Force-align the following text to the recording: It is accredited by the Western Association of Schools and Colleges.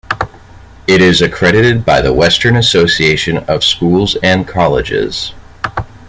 It 0.87 0.99
is 0.99 1.21
accredited 1.21 1.85
by 1.85 2.01
the 2.01 2.11
Western 2.11 2.55
Association 2.55 3.37
of 3.37 3.63
Schools 3.63 4.17
and 4.23 4.47
Colleges. 4.47 5.35